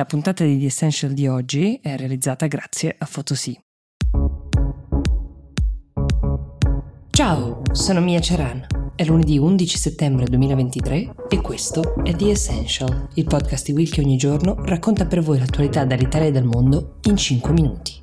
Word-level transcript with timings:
La 0.00 0.06
puntata 0.06 0.44
di 0.44 0.58
The 0.58 0.64
Essential 0.64 1.12
di 1.12 1.26
oggi 1.26 1.78
è 1.82 1.94
realizzata 1.94 2.46
grazie 2.46 2.96
a 2.96 3.06
Photosy. 3.06 3.54
Ciao, 7.10 7.60
sono 7.72 8.00
Mia 8.00 8.18
Ceran. 8.18 8.66
È 8.96 9.04
lunedì 9.04 9.36
11 9.36 9.76
settembre 9.76 10.24
2023 10.24 11.14
e 11.28 11.40
questo 11.42 12.02
è 12.02 12.16
The 12.16 12.30
Essential, 12.30 13.08
il 13.12 13.26
podcast 13.26 13.66
di 13.66 13.72
Will 13.72 13.90
che 13.90 14.00
ogni 14.00 14.16
giorno 14.16 14.64
racconta 14.64 15.04
per 15.04 15.20
voi 15.20 15.38
l'attualità 15.38 15.84
dall'Italia 15.84 16.28
e 16.28 16.32
dal 16.32 16.44
mondo 16.44 16.96
in 17.02 17.18
5 17.18 17.52
minuti. 17.52 18.02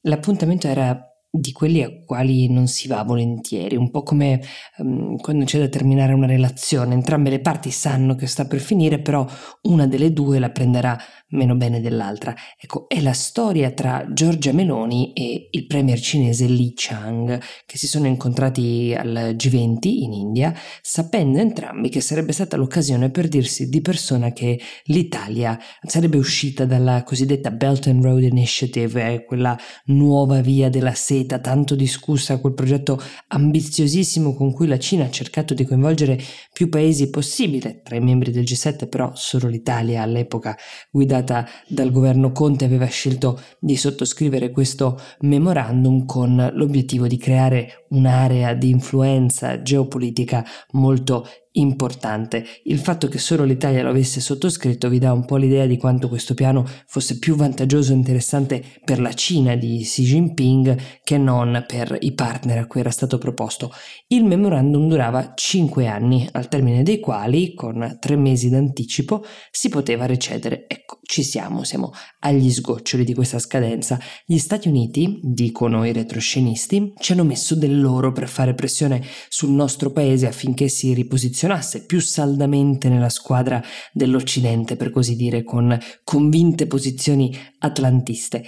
L'appuntamento 0.00 0.66
era 0.66 1.13
di 1.36 1.50
quelli 1.50 1.82
a 1.82 1.90
quali 2.04 2.48
non 2.48 2.68
si 2.68 2.86
va 2.86 3.02
volentieri, 3.02 3.74
un 3.74 3.90
po' 3.90 4.04
come 4.04 4.40
um, 4.78 5.16
quando 5.16 5.44
c'è 5.44 5.58
da 5.58 5.68
terminare 5.68 6.12
una 6.12 6.28
relazione, 6.28 6.94
entrambe 6.94 7.28
le 7.28 7.40
parti 7.40 7.72
sanno 7.72 8.14
che 8.14 8.28
sta 8.28 8.46
per 8.46 8.60
finire, 8.60 9.00
però 9.00 9.26
una 9.62 9.88
delle 9.88 10.12
due 10.12 10.38
la 10.38 10.50
prenderà 10.50 10.96
meno 11.30 11.56
bene 11.56 11.80
dell'altra. 11.80 12.32
Ecco, 12.56 12.88
è 12.88 13.00
la 13.00 13.12
storia 13.12 13.72
tra 13.72 14.06
Giorgia 14.12 14.52
Meloni 14.52 15.12
e 15.12 15.48
il 15.50 15.66
premier 15.66 15.98
cinese 15.98 16.46
Li 16.46 16.72
Chang, 16.76 17.40
che 17.66 17.78
si 17.78 17.88
sono 17.88 18.06
incontrati 18.06 18.94
al 18.96 19.34
G20 19.36 19.78
in 19.88 20.12
India, 20.12 20.54
sapendo 20.80 21.40
entrambi 21.40 21.88
che 21.88 22.00
sarebbe 22.00 22.30
stata 22.30 22.56
l'occasione 22.56 23.10
per 23.10 23.26
dirsi 23.26 23.68
di 23.68 23.80
persona 23.80 24.32
che 24.32 24.60
l'Italia 24.84 25.58
sarebbe 25.82 26.16
uscita 26.16 26.64
dalla 26.64 27.02
cosiddetta 27.02 27.50
Belt 27.50 27.88
and 27.88 28.04
Road 28.04 28.22
Initiative, 28.22 29.12
eh, 29.12 29.24
quella 29.24 29.58
nuova 29.86 30.40
via 30.40 30.68
della 30.68 30.94
seta 30.94 31.23
tanto 31.26 31.74
discussa, 31.74 32.38
quel 32.38 32.54
progetto 32.54 33.00
ambiziosissimo 33.28 34.34
con 34.34 34.52
cui 34.52 34.66
la 34.66 34.78
Cina 34.78 35.04
ha 35.04 35.10
cercato 35.10 35.54
di 35.54 35.64
coinvolgere 35.64 36.18
più 36.52 36.68
paesi 36.68 37.10
possibile, 37.10 37.82
tra 37.82 37.96
i 37.96 38.00
membri 38.00 38.30
del 38.30 38.44
G7 38.44 38.88
però 38.88 39.12
solo 39.14 39.48
l'Italia 39.48 40.02
all'epoca 40.02 40.56
guidata 40.90 41.46
dal 41.66 41.90
governo 41.90 42.32
Conte 42.32 42.64
aveva 42.64 42.86
scelto 42.86 43.40
di 43.58 43.76
sottoscrivere 43.76 44.50
questo 44.50 45.00
memorandum 45.20 46.04
con 46.04 46.50
l'obiettivo 46.54 47.06
di 47.06 47.16
creare 47.16 47.86
un'area 47.90 48.54
di 48.54 48.70
influenza 48.70 49.62
geopolitica 49.62 50.44
molto 50.72 51.26
importante. 51.54 52.44
Il 52.64 52.78
fatto 52.78 53.08
che 53.08 53.18
solo 53.18 53.44
l'Italia 53.44 53.82
lo 53.82 53.90
avesse 53.90 54.20
sottoscritto 54.20 54.88
vi 54.88 54.98
dà 54.98 55.12
un 55.12 55.24
po' 55.24 55.36
l'idea 55.36 55.66
di 55.66 55.76
quanto 55.76 56.08
questo 56.08 56.34
piano 56.34 56.66
fosse 56.86 57.18
più 57.18 57.36
vantaggioso 57.36 57.92
e 57.92 57.96
interessante 57.96 58.64
per 58.84 59.00
la 59.00 59.12
Cina 59.12 59.54
di 59.54 59.80
Xi 59.82 60.02
Jinping 60.02 60.78
che 61.02 61.18
non 61.18 61.64
per 61.66 61.96
i 62.00 62.12
partner 62.12 62.58
a 62.58 62.66
cui 62.66 62.80
era 62.80 62.90
stato 62.90 63.18
proposto. 63.18 63.72
Il 64.08 64.24
memorandum 64.24 64.88
durava 64.88 65.32
5 65.34 65.86
anni, 65.86 66.28
al 66.32 66.48
termine 66.48 66.82
dei 66.82 67.00
quali, 67.00 67.54
con 67.54 67.98
tre 68.00 68.16
mesi 68.16 68.48
d'anticipo, 68.48 69.24
si 69.50 69.68
poteva 69.68 70.06
recedere. 70.06 70.64
Ecco, 70.66 71.00
ci 71.02 71.22
siamo, 71.22 71.64
siamo 71.64 71.92
agli 72.20 72.50
sgoccioli 72.50 73.04
di 73.04 73.14
questa 73.14 73.38
scadenza. 73.38 73.98
Gli 74.24 74.38
Stati 74.38 74.68
Uniti, 74.68 75.20
dicono 75.22 75.84
i 75.84 75.92
retroscenisti, 75.92 76.94
ci 76.98 77.12
hanno 77.12 77.24
messo 77.24 77.54
del 77.54 77.80
loro 77.80 78.12
per 78.12 78.28
fare 78.28 78.54
pressione 78.54 79.02
sul 79.28 79.50
nostro 79.50 79.90
paese 79.90 80.26
affinché 80.26 80.68
si 80.68 80.92
riposizioni 80.94 81.43
posizionasse 81.44 81.84
più 81.84 82.00
saldamente 82.00 82.88
nella 82.88 83.08
squadra 83.10 83.62
dell'Occidente, 83.92 84.76
per 84.76 84.90
così 84.90 85.14
dire, 85.14 85.42
con 85.42 85.78
convinte 86.02 86.66
posizioni 86.66 87.36
atlantiste. 87.58 88.44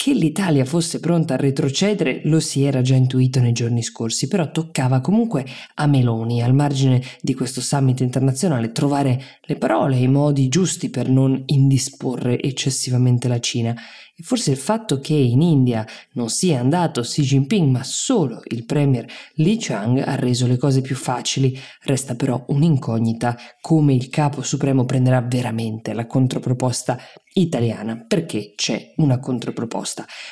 Che 0.00 0.14
l'Italia 0.14 0.64
fosse 0.64 1.00
pronta 1.00 1.34
a 1.34 1.38
retrocedere 1.38 2.20
lo 2.26 2.38
si 2.38 2.62
era 2.62 2.82
già 2.82 2.94
intuito 2.94 3.40
nei 3.40 3.50
giorni 3.50 3.82
scorsi, 3.82 4.28
però 4.28 4.48
toccava 4.52 5.00
comunque 5.00 5.44
a 5.74 5.88
Meloni, 5.88 6.40
al 6.40 6.54
margine 6.54 7.02
di 7.20 7.34
questo 7.34 7.60
summit 7.60 7.98
internazionale, 7.98 8.70
trovare 8.70 9.20
le 9.42 9.56
parole 9.56 9.96
e 9.96 10.02
i 10.02 10.08
modi 10.08 10.46
giusti 10.46 10.88
per 10.88 11.08
non 11.08 11.42
indisporre 11.46 12.40
eccessivamente 12.40 13.26
la 13.26 13.40
Cina. 13.40 13.74
E 14.20 14.22
forse 14.22 14.52
il 14.52 14.56
fatto 14.56 15.00
che 15.00 15.14
in 15.14 15.42
India 15.42 15.84
non 16.12 16.28
sia 16.28 16.60
andato 16.60 17.02
Xi 17.02 17.22
Jinping 17.22 17.68
ma 17.70 17.82
solo 17.84 18.40
il 18.46 18.64
premier 18.64 19.06
Li 19.34 19.56
Chang 19.58 19.98
ha 19.98 20.14
reso 20.14 20.46
le 20.46 20.56
cose 20.56 20.80
più 20.80 20.94
facili, 20.96 21.58
resta 21.82 22.14
però 22.14 22.44
un'incognita 22.48 23.36
come 23.60 23.94
il 23.94 24.08
capo 24.08 24.42
supremo 24.42 24.84
prenderà 24.84 25.20
veramente 25.20 25.92
la 25.92 26.06
controproposta 26.06 26.98
italiana, 27.34 28.04
perché 28.06 28.54
c'è 28.56 28.92
una 28.96 29.20
controproposta. 29.20 29.86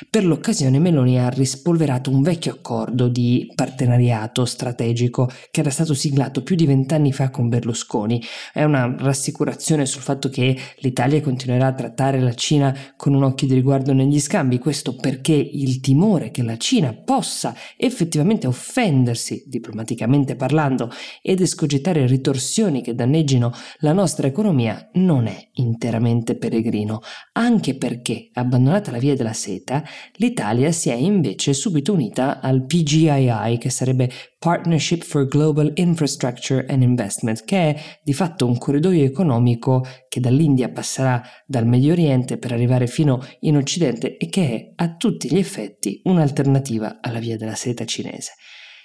Per 0.09 0.25
l'occasione 0.25 0.79
Meloni 0.79 1.19
ha 1.19 1.29
rispolverato 1.29 2.09
un 2.09 2.21
vecchio 2.21 2.53
accordo 2.53 3.07
di 3.07 3.51
partenariato 3.55 4.45
strategico 4.45 5.29
che 5.51 5.61
era 5.61 5.69
stato 5.69 5.93
siglato 5.93 6.43
più 6.43 6.55
di 6.55 6.65
vent'anni 6.65 7.11
fa 7.11 7.29
con 7.29 7.49
Berlusconi. 7.49 8.21
È 8.53 8.63
una 8.63 8.93
rassicurazione 8.97 9.85
sul 9.85 10.01
fatto 10.01 10.29
che 10.29 10.57
l'Italia 10.77 11.21
continuerà 11.21 11.67
a 11.67 11.73
trattare 11.73 12.19
la 12.19 12.33
Cina 12.33 12.75
con 12.95 13.13
un 13.13 13.23
occhio 13.23 13.47
di 13.47 13.53
riguardo 13.53 13.93
negli 13.93 14.19
scambi, 14.19 14.59
questo 14.59 14.95
perché 14.95 15.33
il 15.33 15.79
timore 15.79 16.31
che 16.31 16.43
la 16.43 16.57
Cina 16.57 16.93
possa 16.93 17.55
effettivamente 17.75 18.47
offendersi, 18.47 19.43
diplomaticamente 19.47 20.35
parlando, 20.35 20.91
ed 21.21 21.41
escogitare 21.41 22.05
ritorsioni 22.05 22.81
che 22.81 22.95
danneggino 22.95 23.53
la 23.79 23.93
nostra 23.93 24.27
economia 24.27 24.89
non 24.93 25.27
è 25.27 25.49
interamente 25.53 26.35
peregrino, 26.35 27.01
anche 27.33 27.75
perché, 27.75 28.29
abbandonata 28.33 28.91
la 28.91 28.99
via 28.99 29.15
della 29.15 29.33
seta, 29.47 29.83
l'Italia 30.15 30.71
si 30.71 30.89
è 30.89 30.93
invece 30.93 31.53
subito 31.53 31.93
unita 31.93 32.41
al 32.41 32.65
PGII, 32.65 33.57
che 33.57 33.69
sarebbe 33.69 34.09
Partnership 34.37 35.03
for 35.03 35.25
Global 35.25 35.71
Infrastructure 35.75 36.65
and 36.67 36.81
Investment, 36.81 37.45
che 37.45 37.57
è 37.57 37.81
di 38.03 38.13
fatto 38.13 38.45
un 38.45 38.57
corridoio 38.57 39.05
economico 39.05 39.85
che 40.09 40.19
dall'India 40.19 40.69
passerà 40.69 41.23
dal 41.45 41.65
Medio 41.65 41.93
Oriente 41.93 42.37
per 42.37 42.51
arrivare 42.51 42.87
fino 42.87 43.25
in 43.41 43.55
Occidente 43.55 44.17
e 44.17 44.27
che 44.27 44.49
è 44.49 44.71
a 44.75 44.95
tutti 44.95 45.29
gli 45.29 45.37
effetti 45.37 46.01
un'alternativa 46.03 46.99
alla 47.01 47.19
via 47.19 47.37
della 47.37 47.55
seta 47.55 47.85
cinese. 47.85 48.33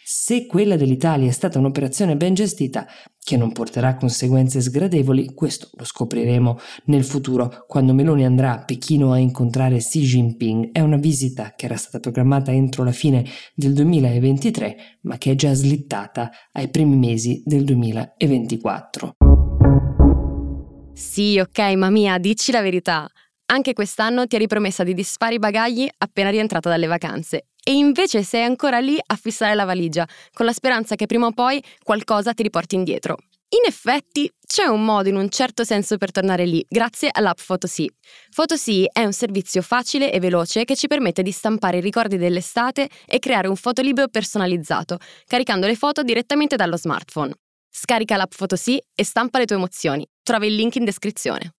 Se 0.05 0.47
quella 0.47 0.75
dell'Italia 0.75 1.29
è 1.29 1.33
stata 1.33 1.61
un'operazione 1.61 2.17
ben 2.17 2.35
gestita, 2.35 2.89
che 3.23 3.37
non 3.37 3.53
porterà 3.53 3.95
conseguenze 3.95 4.61
sgradevoli, 4.61 5.33
questo 5.33 5.69
lo 5.75 5.85
scopriremo 5.85 6.59
nel 6.87 7.05
futuro 7.05 7.65
quando 7.69 7.95
Meloni 7.95 8.25
andrà 8.25 8.53
a 8.53 8.65
Pechino 8.65 9.13
a 9.13 9.19
incontrare 9.19 9.79
Xi 9.79 10.01
Jinping. 10.01 10.73
È 10.73 10.81
una 10.81 10.97
visita 10.97 11.55
che 11.55 11.67
era 11.67 11.77
stata 11.77 12.01
programmata 12.01 12.51
entro 12.51 12.83
la 12.83 12.91
fine 12.91 13.25
del 13.55 13.75
2023, 13.75 14.99
ma 15.03 15.19
che 15.19 15.31
è 15.31 15.35
già 15.37 15.55
slittata 15.55 16.33
ai 16.51 16.69
primi 16.69 16.97
mesi 16.97 17.41
del 17.45 17.63
2024. 17.63 19.15
Sì, 20.95 21.39
ok, 21.39 21.59
ma 21.77 21.91
mia, 21.91 22.19
dici 22.19 22.51
la 22.51 22.61
verità. 22.61 23.09
Anche 23.47 23.73
quest'anno 23.73 24.27
ti 24.27 24.35
eri 24.35 24.49
promessa 24.49 24.83
di 24.83 24.95
dispari 24.95 25.37
i 25.37 25.39
bagagli 25.39 25.89
appena 25.99 26.31
rientrata 26.31 26.69
dalle 26.69 26.87
vacanze 26.89 27.47
e 27.63 27.73
invece 27.73 28.23
sei 28.23 28.45
ancora 28.45 28.79
lì 28.79 28.99
a 29.05 29.17
fissare 29.17 29.55
la 29.55 29.65
valigia, 29.65 30.07
con 30.33 30.47
la 30.47 30.53
speranza 30.53 30.97
che 30.97 31.07
prima 31.07 31.27
o 31.27 31.33
poi 31.33 31.63
qualcosa 31.83 32.33
ti 32.33 32.43
riporti 32.43 32.75
indietro. 32.75 33.19
In 33.53 33.69
effetti, 33.69 34.33
c'è 34.47 34.65
un 34.65 34.83
modo 34.83 35.11
in 35.11 35.17
un 35.17 35.29
certo 35.29 35.63
senso 35.63 35.99
per 35.99 36.11
tornare 36.11 36.47
lì, 36.47 36.65
grazie 36.67 37.11
all'app 37.13 37.39
Photosy. 37.47 37.87
Photosy 38.35 38.87
è 38.91 39.05
un 39.05 39.13
servizio 39.13 39.61
facile 39.61 40.11
e 40.11 40.21
veloce 40.21 40.65
che 40.65 40.75
ci 40.75 40.87
permette 40.87 41.23
di 41.23 41.31
stampare 41.31 41.77
i 41.77 41.83
ricordi 41.83 42.17
dell'estate 42.17 42.89
e 43.07 43.19
creare 43.19 43.49
un 43.49 43.57
fotolibro 43.57 44.09
personalizzato, 44.09 44.97
caricando 45.27 45.67
le 45.67 45.77
foto 45.77 46.03
direttamente 46.03 46.57
dallo 46.57 46.79
smartphone. 46.79 47.35
Scarica 47.71 48.17
l'app 48.17 48.33
Photosy 48.35 48.79
e 48.95 49.05
stampa 49.05 49.39
le 49.39 49.45
tue 49.45 49.57
emozioni. 49.57 50.07
Trovi 50.23 50.47
il 50.47 50.55
link 50.55 50.77
in 50.77 50.85
descrizione. 50.87 51.53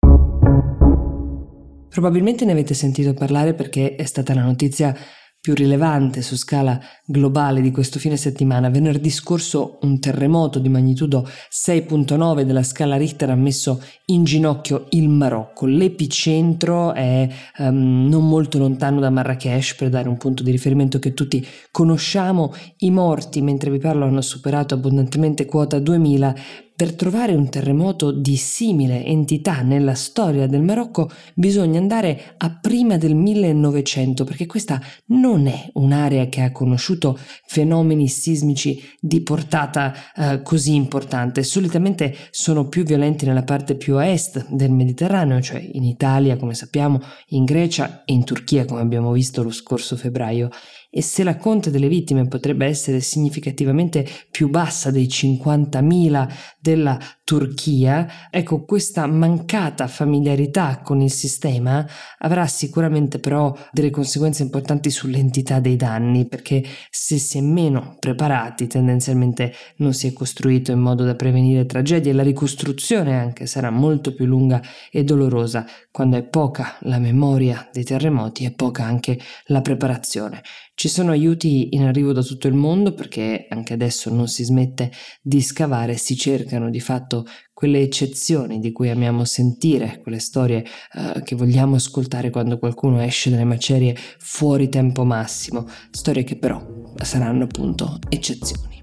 Probabilmente 1.89 2.43
ne 2.43 2.53
avete 2.53 2.73
sentito 2.73 3.13
parlare 3.13 3.53
perché 3.53 3.95
è 3.95 4.05
stata 4.05 4.33
la 4.33 4.41
notizia 4.41 4.95
più 5.43 5.55
rilevante 5.55 6.21
su 6.21 6.37
scala 6.37 6.79
globale 7.05 7.59
di 7.59 7.69
questo 7.69 7.99
fine 7.99 8.15
settimana. 8.15 8.69
Venerdì 8.69 9.09
scorso 9.09 9.77
un 9.81 9.99
terremoto 9.99 10.57
di 10.57 10.69
magnitudo 10.69 11.27
6.9 11.51 12.43
della 12.43 12.63
scala 12.63 12.95
Richter 12.95 13.29
ha 13.29 13.35
messo 13.35 13.83
in 14.05 14.23
ginocchio 14.23 14.85
il 14.91 15.09
Marocco. 15.09 15.65
L'epicentro 15.65 16.93
è 16.93 17.27
um, 17.57 18.07
non 18.07 18.25
molto 18.29 18.57
lontano 18.57 19.01
da 19.01 19.09
Marrakesh 19.09 19.75
per 19.75 19.89
dare 19.89 20.07
un 20.07 20.15
punto 20.15 20.43
di 20.43 20.51
riferimento 20.51 20.97
che 20.97 21.13
tutti 21.13 21.45
conosciamo. 21.71 22.53
I 22.77 22.91
morti, 22.91 23.41
mentre 23.41 23.69
vi 23.69 23.79
parlo, 23.79 24.05
hanno 24.05 24.21
superato 24.21 24.75
abbondantemente 24.75 25.43
quota 25.43 25.77
2000 25.77 26.35
per 26.75 26.95
trovare 26.95 27.33
un 27.35 27.49
terremoto 27.49 28.11
di 28.11 28.35
simile 28.35 29.05
entità 29.05 29.61
nella 29.61 29.93
storia 29.93 30.47
del 30.47 30.63
Marocco 30.63 31.09
bisogna 31.35 31.79
andare 31.79 32.33
a 32.37 32.57
prima 32.59 32.97
del 32.97 33.13
1900 33.13 34.23
perché 34.23 34.47
questa 34.47 34.81
non 35.07 35.45
è 35.47 35.69
un'area 35.73 36.27
che 36.29 36.41
ha 36.41 36.51
conosciuto 36.51 37.17
fenomeni 37.45 38.07
sismici 38.07 38.81
di 38.99 39.21
portata 39.21 39.93
eh, 40.15 40.41
così 40.41 40.73
importante. 40.73 41.43
Solitamente 41.43 42.15
sono 42.31 42.67
più 42.67 42.83
violenti 42.83 43.25
nella 43.25 43.43
parte 43.43 43.75
più 43.75 43.97
a 43.97 44.07
est 44.07 44.47
del 44.49 44.71
Mediterraneo, 44.71 45.41
cioè 45.41 45.59
in 45.73 45.83
Italia 45.83 46.37
come 46.37 46.55
sappiamo, 46.55 46.99
in 47.27 47.43
Grecia 47.45 48.03
e 48.03 48.13
in 48.13 48.23
Turchia 48.23 48.65
come 48.65 48.81
abbiamo 48.81 49.11
visto 49.11 49.43
lo 49.43 49.51
scorso 49.51 49.95
febbraio. 49.95 50.49
E 50.95 51.01
se 51.01 51.23
la 51.23 51.37
conta 51.37 51.71
delle 51.71 51.87
vittime 51.87 52.27
potrebbe 52.27 52.67
essere 52.67 52.99
significativamente 52.99 54.07
più 54.29 54.47
bassa 54.47 54.91
dei 54.91 55.07
50.000 55.07 56.33
della 56.59 56.99
Turchia, 57.25 58.29
ecco 58.29 58.65
questa 58.65 59.07
mancata 59.07 59.87
familiarità 59.87 60.81
con 60.83 60.99
il 60.99 61.09
sistema 61.09 61.87
avrà 62.17 62.45
sicuramente 62.47 63.17
però 63.17 63.55
delle 63.71 63.91
conseguenze 63.91 64.43
importanti 64.43 64.89
sull'entità 64.89 65.61
dei 65.61 65.77
danni, 65.77 66.27
perché 66.27 66.61
se 66.89 67.17
si 67.19 67.37
è 67.37 67.41
meno 67.41 67.95
preparati 67.97 68.67
tendenzialmente 68.67 69.53
non 69.77 69.93
si 69.93 70.07
è 70.07 70.11
costruito 70.11 70.73
in 70.73 70.79
modo 70.79 71.05
da 71.05 71.15
prevenire 71.15 71.65
tragedie 71.65 72.11
e 72.11 72.13
la 72.13 72.23
ricostruzione 72.23 73.17
anche 73.17 73.45
sarà 73.45 73.69
molto 73.69 74.13
più 74.13 74.25
lunga 74.25 74.61
e 74.91 75.05
dolorosa 75.05 75.65
quando 75.91 76.17
è 76.17 76.23
poca 76.23 76.75
la 76.81 76.99
memoria 76.99 77.69
dei 77.71 77.85
terremoti 77.85 78.43
e 78.43 78.51
poca 78.51 78.83
anche 78.83 79.17
la 79.45 79.61
preparazione. 79.61 80.41
Ci 80.75 80.89
sono 80.89 81.11
aiuti 81.11 81.75
in 81.75 81.83
arrivo 81.83 82.13
da 82.13 82.23
tutto 82.23 82.47
il 82.47 82.55
mondo 82.55 82.93
perché 82.93 83.45
anche 83.47 83.73
adesso 83.73 84.13
non 84.13 84.27
si 84.27 84.43
smette 84.43 84.91
di 85.21 85.39
scavare, 85.39 85.95
si 85.97 86.17
cercano 86.17 86.71
di 86.71 86.79
fatto 86.79 87.12
quelle 87.53 87.81
eccezioni 87.81 88.59
di 88.59 88.71
cui 88.71 88.89
amiamo 88.89 89.25
sentire, 89.25 89.99
quelle 90.01 90.19
storie 90.19 90.65
uh, 90.93 91.21
che 91.21 91.35
vogliamo 91.35 91.75
ascoltare 91.75 92.31
quando 92.31 92.57
qualcuno 92.57 93.01
esce 93.01 93.29
dalle 93.29 93.43
macerie 93.43 93.95
fuori 94.17 94.69
tempo 94.69 95.03
massimo, 95.03 95.67
storie 95.91 96.23
che 96.23 96.37
però 96.37 96.59
saranno 96.95 97.43
appunto 97.43 97.99
eccezioni. 98.09 98.81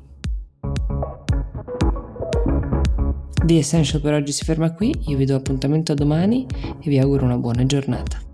The 3.44 3.58
Essential 3.58 4.00
per 4.00 4.14
oggi 4.14 4.30
si 4.30 4.44
ferma 4.44 4.72
qui, 4.72 4.94
io 5.06 5.16
vi 5.16 5.24
do 5.24 5.34
appuntamento 5.34 5.92
a 5.92 5.94
domani 5.96 6.46
e 6.80 6.88
vi 6.88 6.98
auguro 6.98 7.24
una 7.24 7.38
buona 7.38 7.66
giornata. 7.66 8.29